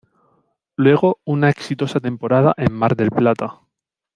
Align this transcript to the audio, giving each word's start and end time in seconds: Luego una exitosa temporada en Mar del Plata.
Luego 0.77 1.19
una 1.25 1.49
exitosa 1.51 1.99
temporada 1.99 2.55
en 2.57 2.73
Mar 2.73 2.95
del 2.95 3.11
Plata. 3.11 3.59